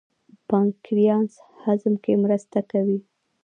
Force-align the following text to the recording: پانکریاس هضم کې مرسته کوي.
پانکریاس 0.49 1.31
هضم 1.63 1.93
کې 2.03 2.13
مرسته 2.23 2.59
کوي. 2.71 2.99